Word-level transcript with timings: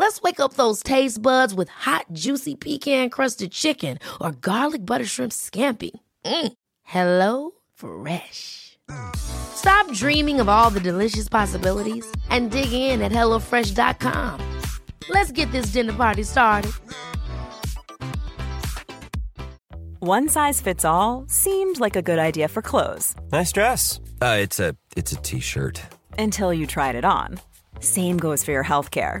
Let's 0.00 0.22
wake 0.22 0.40
up 0.40 0.54
those 0.54 0.82
taste 0.82 1.20
buds 1.20 1.52
with 1.52 1.68
hot, 1.68 2.06
juicy 2.14 2.54
pecan 2.54 3.10
crusted 3.10 3.52
chicken 3.52 3.98
or 4.18 4.32
garlic 4.32 4.86
butter 4.86 5.04
shrimp 5.04 5.30
scampi. 5.30 5.90
Mm. 6.24 6.52
Hello 6.84 7.50
Fresh. 7.74 8.78
Stop 9.14 9.92
dreaming 9.92 10.40
of 10.40 10.48
all 10.48 10.70
the 10.70 10.80
delicious 10.80 11.28
possibilities 11.28 12.10
and 12.30 12.50
dig 12.50 12.72
in 12.72 13.02
at 13.02 13.12
HelloFresh.com. 13.12 14.40
Let's 15.10 15.32
get 15.32 15.52
this 15.52 15.66
dinner 15.66 15.92
party 15.92 16.22
started. 16.22 16.72
One 19.98 20.30
size 20.30 20.62
fits 20.62 20.86
all 20.86 21.26
seemed 21.28 21.78
like 21.78 21.94
a 21.94 22.00
good 22.00 22.18
idea 22.18 22.48
for 22.48 22.62
clothes. 22.62 23.14
Nice 23.32 23.52
dress. 23.52 24.00
Uh, 24.22 24.38
it's 24.40 24.58
a 24.58 24.74
it's 24.96 25.12
a 25.12 25.16
t-shirt. 25.16 25.82
Until 26.18 26.54
you 26.54 26.66
tried 26.66 26.94
it 26.94 27.04
on. 27.04 27.38
Same 27.80 28.16
goes 28.16 28.42
for 28.42 28.52
your 28.52 28.62
health 28.62 28.90
care. 28.90 29.20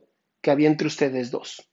que 0.41 0.51
había 0.51 0.67
entre 0.67 0.87
ustedes 0.87 1.31
dos? 1.31 1.69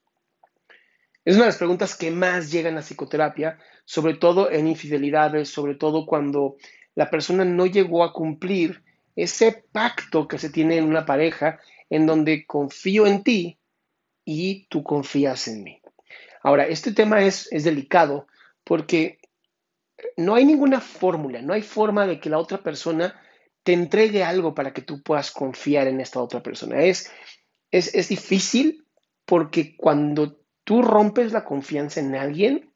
Es 1.24 1.34
una 1.34 1.44
de 1.44 1.50
las 1.50 1.58
preguntas 1.58 1.97
que 1.97 2.11
más 2.11 2.50
llegan 2.50 2.78
a 2.78 2.83
psicoterapia, 2.83 3.58
sobre 3.84 4.14
todo 4.14 4.50
en 4.50 4.66
infidelidades, 4.66 5.48
sobre 5.48 5.75
todo 5.75 6.06
cuando 6.06 6.56
la 6.94 7.10
persona 7.10 7.44
no 7.44 7.66
llegó 7.66 8.02
a 8.02 8.12
cumplir 8.12 8.83
ese 9.14 9.64
pacto 9.72 10.28
que 10.28 10.38
se 10.38 10.50
tiene 10.50 10.77
en 10.77 10.84
una 10.84 11.05
pareja 11.05 11.58
en 11.91 12.06
donde 12.06 12.47
confío 12.47 13.06
en 13.06 13.22
ti 13.22 13.58
y 14.25 14.66
tú 14.69 14.82
confías 14.82 15.48
en 15.48 15.64
mí. 15.64 15.82
Ahora, 16.42 16.66
este 16.66 16.92
tema 16.92 17.22
es, 17.22 17.48
es 17.50 17.64
delicado 17.64 18.27
porque 18.64 19.19
no 20.16 20.34
hay 20.34 20.44
ninguna 20.44 20.80
fórmula, 20.80 21.42
no 21.42 21.53
hay 21.53 21.62
forma 21.62 22.06
de 22.06 22.20
que 22.20 22.30
la 22.30 22.38
otra 22.38 22.58
persona 22.58 23.20
te 23.62 23.72
entregue 23.72 24.25
algo 24.25 24.55
para 24.55 24.72
que 24.72 24.82
tú 24.82 25.03
puedas 25.03 25.30
confiar 25.30 25.88
en 25.88 26.00
esta 26.00 26.22
otra 26.22 26.42
persona. 26.42 26.80
Es, 26.82 27.10
es, 27.70 28.08
difícil 28.08 28.86
porque 29.24 29.77
cuando 29.77 30.41
tú 30.64 30.83
rompes 30.83 31.33
la 31.33 31.44
confianza 31.44 32.00
en 32.00 32.14
alguien, 32.14 32.72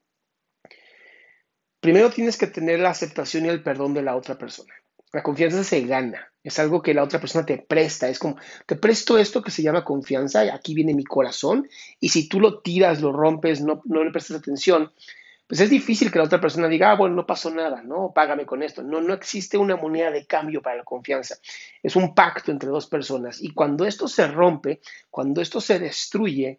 primero 1.81 2.11
tienes 2.11 2.37
que 2.37 2.47
tener 2.47 2.81
la 2.81 2.91
aceptación 2.91 3.47
y 3.47 3.49
el 3.49 3.63
perdón 3.63 3.95
de 3.95 4.03
la 4.03 4.17
otra 4.17 4.37
persona. 4.39 4.75
La 5.13 5.23
confianza 5.23 5.63
se 5.63 5.83
gana, 5.83 6.33
es 6.43 6.59
algo 6.59 6.83
que 6.83 6.95
la 6.95 7.03
otra 7.03 7.21
persona 7.21 7.45
te 7.45 7.59
presta, 7.59 8.09
es 8.09 8.19
como, 8.19 8.37
te 8.67 8.77
presto 8.77 9.19
esto 9.19 9.43
que 9.43 9.51
se 9.51 9.63
llama 9.63 9.85
confianza, 9.85 10.41
aquí 10.55 10.75
viene 10.75 10.95
mi 10.95 11.05
corazón, 11.05 11.69
y 12.01 12.09
si 12.09 12.29
tú 12.29 12.41
lo 12.41 12.61
tiras, 12.61 13.03
lo 13.03 13.13
rompes, 13.13 13.61
no, 13.61 13.83
no 13.85 14.05
le 14.05 14.11
prestas 14.11 14.39
atención, 14.39 14.91
pues 15.53 15.61
es 15.61 15.69
difícil 15.69 16.11
que 16.11 16.17
la 16.17 16.25
otra 16.25 16.41
persona 16.41 16.67
diga, 16.67 16.93
ah, 16.93 16.97
bueno, 16.97 17.15
no 17.15 17.27
pasó 17.27 17.51
nada, 17.51 17.83
no, 17.83 18.11
págame 18.15 18.47
con 18.47 18.63
esto. 18.63 18.83
No, 18.83 19.03
no 19.03 19.13
existe 19.13 19.59
una 19.59 19.77
moneda 19.77 20.11
de 20.11 20.25
cambio 20.25 20.63
para 20.63 20.77
la 20.77 20.83
confianza. 20.83 21.37
Es 21.83 21.95
un 21.95 22.15
pacto 22.15 22.51
entre 22.51 22.71
dos 22.71 22.87
personas. 22.87 23.39
Y 23.43 23.53
cuando 23.53 23.85
esto 23.85 24.09
se 24.09 24.27
rompe, 24.29 24.81
cuando 25.11 25.43
esto 25.43 25.61
se 25.61 25.79
destruye, 25.79 26.59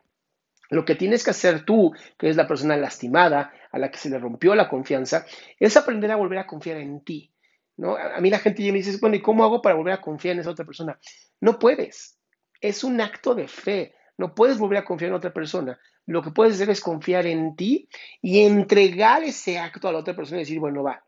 lo 0.70 0.86
que 0.86 0.94
tienes 0.94 1.24
que 1.24 1.32
hacer 1.32 1.66
tú, 1.66 1.92
que 2.20 2.30
es 2.30 2.36
la 2.36 2.46
persona 2.46 2.78
lastimada, 2.78 3.52
a 3.72 3.80
la 3.80 3.90
que 3.90 3.98
se 3.98 4.12
le 4.12 4.20
rompió 4.20 4.54
la 4.54 4.70
confianza, 4.70 5.26
es 5.60 5.76
aprender 5.76 6.12
a 6.12 6.16
volver 6.16 6.38
a 6.38 6.46
confiar 6.46 6.78
en 6.78 7.02
ti. 7.04 7.32
¿no? 7.78 7.98
A 7.98 8.22
mí 8.22 8.30
la 8.30 8.38
gente 8.38 8.62
me 8.72 8.78
dice, 8.78 8.96
bueno, 9.02 9.16
¿y 9.16 9.24
cómo 9.24 9.44
hago 9.44 9.60
para 9.60 9.74
volver 9.74 9.96
a 9.96 10.02
confiar 10.02 10.36
en 10.36 10.42
esa 10.42 10.52
otra 10.52 10.66
persona? 10.66 11.00
No 11.42 11.58
puedes. 11.58 12.20
Es 12.62 12.84
un 12.84 13.02
acto 13.02 13.34
de 13.34 13.48
fe. 13.48 13.96
No 14.24 14.34
puedes 14.34 14.58
volver 14.58 14.78
a 14.78 14.86
confiar 14.86 15.10
en 15.10 15.16
otra 15.16 15.34
persona. 15.34 15.78
Lo 16.06 16.22
que 16.22 16.32
puedes 16.32 16.54
hacer 16.54 16.70
es 16.70 16.80
confiar 16.80 17.26
en 17.26 17.58
ti 17.58 17.90
y 18.22 18.40
entregar 18.40 19.22
ese 19.22 19.60
acto 19.60 19.90
a 19.90 19.92
la 19.92 19.98
otra 19.98 20.16
persona 20.16 20.38
y 20.38 20.44
decir, 20.44 20.62
bueno, 20.62 20.82
va, 20.82 21.04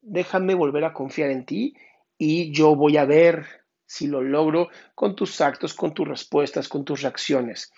déjame 0.00 0.54
volver 0.54 0.86
a 0.86 0.94
confiar 0.94 1.28
en 1.28 1.44
ti 1.44 1.74
y 2.16 2.50
yo 2.50 2.74
voy 2.76 2.96
a 2.96 3.04
ver 3.04 3.44
si 3.84 4.06
lo 4.06 4.22
logro 4.22 4.70
con 4.94 5.14
tus 5.14 5.38
actos, 5.42 5.74
con 5.74 5.92
tus 5.92 6.08
respuestas, 6.08 6.66
con 6.66 6.82
tus 6.82 7.02
reacciones. 7.02 7.70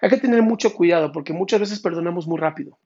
Hay 0.00 0.08
que 0.08 0.16
tener 0.16 0.40
mucho 0.40 0.72
cuidado 0.72 1.12
porque 1.12 1.34
muchas 1.34 1.60
veces 1.60 1.78
perdonamos 1.78 2.26
muy 2.26 2.38
rápido. 2.38 2.78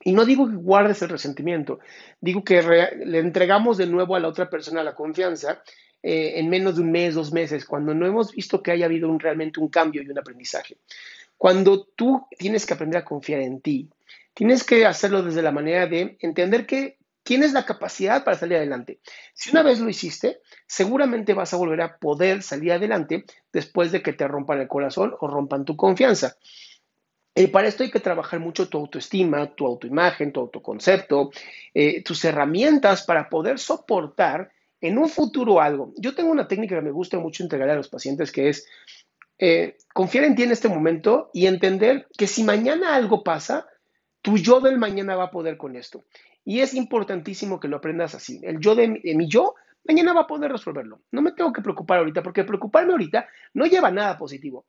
Y 0.00 0.12
no 0.12 0.24
digo 0.24 0.48
que 0.48 0.56
guardes 0.56 1.02
el 1.02 1.10
resentimiento, 1.10 1.80
digo 2.18 2.42
que 2.42 2.62
le 3.04 3.18
entregamos 3.18 3.76
de 3.76 3.86
nuevo 3.86 4.16
a 4.16 4.20
la 4.20 4.28
otra 4.28 4.48
persona 4.48 4.82
la 4.82 4.94
confianza 4.94 5.62
eh, 6.02 6.34
en 6.36 6.48
menos 6.48 6.76
de 6.76 6.82
un 6.82 6.92
mes, 6.92 7.14
dos 7.14 7.32
meses, 7.32 7.64
cuando 7.64 7.94
no 7.94 8.06
hemos 8.06 8.32
visto 8.32 8.62
que 8.62 8.70
haya 8.70 8.86
habido 8.86 9.08
un, 9.08 9.18
realmente 9.18 9.60
un 9.60 9.68
cambio 9.68 10.02
y 10.02 10.08
un 10.08 10.18
aprendizaje. 10.18 10.76
Cuando 11.36 11.84
tú 11.84 12.26
tienes 12.36 12.66
que 12.66 12.74
aprender 12.74 13.00
a 13.00 13.04
confiar 13.04 13.40
en 13.40 13.60
ti, 13.60 13.88
tienes 14.34 14.64
que 14.64 14.86
hacerlo 14.86 15.22
desde 15.22 15.42
la 15.42 15.52
manera 15.52 15.86
de 15.86 16.16
entender 16.20 16.66
que 16.66 16.98
tienes 17.22 17.52
la 17.52 17.66
capacidad 17.66 18.24
para 18.24 18.38
salir 18.38 18.56
adelante. 18.56 19.00
Si 19.34 19.50
una 19.50 19.62
vez 19.62 19.80
lo 19.80 19.88
hiciste, 19.88 20.40
seguramente 20.66 21.34
vas 21.34 21.52
a 21.52 21.58
volver 21.58 21.82
a 21.82 21.98
poder 21.98 22.42
salir 22.42 22.72
adelante 22.72 23.24
después 23.52 23.92
de 23.92 24.00
que 24.00 24.14
te 24.14 24.26
rompan 24.26 24.60
el 24.60 24.68
corazón 24.68 25.14
o 25.20 25.28
rompan 25.28 25.64
tu 25.64 25.76
confianza. 25.76 26.36
Y 27.34 27.48
para 27.48 27.68
esto 27.68 27.84
hay 27.84 27.90
que 27.90 28.00
trabajar 28.00 28.40
mucho 28.40 28.68
tu 28.68 28.78
autoestima, 28.78 29.54
tu 29.54 29.66
autoimagen, 29.66 30.32
tu 30.32 30.40
autoconcepto, 30.40 31.30
eh, 31.74 32.02
tus 32.02 32.24
herramientas 32.24 33.04
para 33.04 33.28
poder 33.28 33.58
soportar 33.58 34.50
en 34.80 34.98
un 34.98 35.08
futuro 35.08 35.60
algo. 35.60 35.92
Yo 35.96 36.14
tengo 36.14 36.30
una 36.30 36.48
técnica 36.48 36.76
que 36.76 36.82
me 36.82 36.90
gusta 36.90 37.18
mucho 37.18 37.42
entregar 37.42 37.68
a 37.70 37.76
los 37.76 37.88
pacientes 37.88 38.32
que 38.32 38.48
es 38.48 38.66
eh, 39.38 39.76
confiar 39.94 40.24
en 40.24 40.34
ti 40.34 40.42
en 40.42 40.50
este 40.50 40.68
momento 40.68 41.30
y 41.32 41.46
entender 41.46 42.08
que 42.16 42.26
si 42.26 42.42
mañana 42.42 42.94
algo 42.94 43.22
pasa, 43.22 43.66
tu 44.22 44.36
yo 44.36 44.60
del 44.60 44.78
mañana 44.78 45.16
va 45.16 45.24
a 45.24 45.30
poder 45.30 45.56
con 45.56 45.76
esto. 45.76 46.04
Y 46.44 46.60
es 46.60 46.74
importantísimo 46.74 47.60
que 47.60 47.68
lo 47.68 47.76
aprendas 47.76 48.14
así. 48.14 48.40
El 48.42 48.58
yo 48.58 48.74
de 48.74 48.88
mi, 48.88 49.28
yo 49.28 49.54
mañana 49.84 50.12
va 50.12 50.22
a 50.22 50.26
poder 50.26 50.50
resolverlo. 50.50 51.02
No 51.12 51.22
me 51.22 51.32
tengo 51.32 51.52
que 51.52 51.62
preocupar 51.62 51.98
ahorita, 51.98 52.22
porque 52.22 52.44
preocuparme 52.44 52.92
ahorita 52.92 53.28
no 53.54 53.66
lleva 53.66 53.90
nada 53.90 54.18
positivo. 54.18 54.66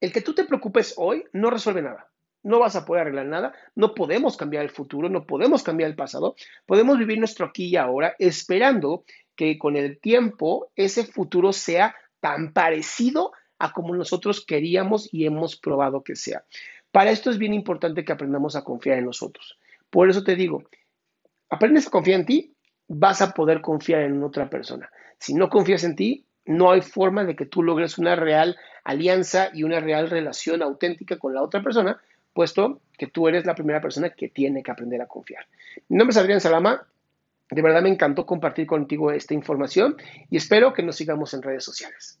El 0.00 0.12
que 0.12 0.22
tú 0.22 0.34
te 0.34 0.44
preocupes 0.44 0.94
hoy 0.96 1.24
no 1.32 1.50
resuelve 1.50 1.82
nada. 1.82 2.10
No 2.42 2.58
vas 2.58 2.76
a 2.76 2.84
poder 2.84 3.02
arreglar 3.02 3.26
nada, 3.26 3.52
no 3.74 3.94
podemos 3.94 4.36
cambiar 4.36 4.64
el 4.64 4.70
futuro, 4.70 5.08
no 5.08 5.26
podemos 5.26 5.62
cambiar 5.62 5.90
el 5.90 5.96
pasado, 5.96 6.36
podemos 6.66 6.98
vivir 6.98 7.18
nuestro 7.18 7.46
aquí 7.46 7.66
y 7.66 7.76
ahora 7.76 8.14
esperando 8.18 9.04
que 9.36 9.58
con 9.58 9.76
el 9.76 9.98
tiempo 10.00 10.70
ese 10.76 11.04
futuro 11.04 11.52
sea 11.52 11.94
tan 12.20 12.52
parecido 12.52 13.32
a 13.58 13.72
como 13.72 13.94
nosotros 13.94 14.44
queríamos 14.44 15.12
y 15.12 15.26
hemos 15.26 15.56
probado 15.56 16.02
que 16.02 16.16
sea. 16.16 16.44
Para 16.92 17.10
esto 17.10 17.30
es 17.30 17.38
bien 17.38 17.54
importante 17.54 18.04
que 18.04 18.12
aprendamos 18.12 18.56
a 18.56 18.64
confiar 18.64 18.98
en 18.98 19.04
nosotros. 19.04 19.58
Por 19.90 20.08
eso 20.08 20.24
te 20.24 20.34
digo, 20.34 20.64
aprendes 21.48 21.86
a 21.86 21.90
confiar 21.90 22.20
en 22.20 22.26
ti, 22.26 22.54
vas 22.88 23.22
a 23.22 23.32
poder 23.32 23.60
confiar 23.60 24.02
en 24.02 24.22
otra 24.22 24.48
persona. 24.50 24.90
Si 25.18 25.34
no 25.34 25.48
confías 25.48 25.84
en 25.84 25.94
ti, 25.94 26.24
no 26.46 26.70
hay 26.70 26.80
forma 26.80 27.24
de 27.24 27.36
que 27.36 27.46
tú 27.46 27.62
logres 27.62 27.98
una 27.98 28.16
real 28.16 28.56
alianza 28.82 29.50
y 29.52 29.62
una 29.62 29.80
real 29.80 30.10
relación 30.10 30.62
auténtica 30.62 31.18
con 31.18 31.34
la 31.34 31.42
otra 31.42 31.62
persona, 31.62 32.00
puesto 32.32 32.80
que 32.96 33.06
tú 33.06 33.28
eres 33.28 33.46
la 33.46 33.54
primera 33.54 33.80
persona 33.80 34.10
que 34.10 34.28
tiene 34.28 34.62
que 34.62 34.70
aprender 34.70 35.00
a 35.02 35.06
confiar. 35.06 35.46
Mi 35.88 35.96
nombre 35.96 36.12
es 36.12 36.18
Adrián 36.18 36.40
Salama. 36.40 36.86
De 37.50 37.62
verdad 37.62 37.82
me 37.82 37.88
encantó 37.88 38.26
compartir 38.26 38.66
contigo 38.66 39.10
esta 39.10 39.34
información 39.34 39.96
y 40.30 40.36
espero 40.36 40.72
que 40.72 40.82
nos 40.82 40.96
sigamos 40.96 41.34
en 41.34 41.42
redes 41.42 41.64
sociales. 41.64 42.20